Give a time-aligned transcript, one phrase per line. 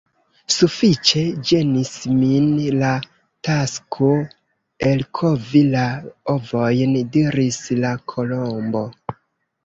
[0.51, 1.89] "Sufiĉe ĝenis
[2.21, 2.47] min
[2.83, 2.93] la
[3.47, 4.09] tasko
[4.93, 5.83] elkovi la
[6.35, 8.83] ovojn," diris la Kolombo."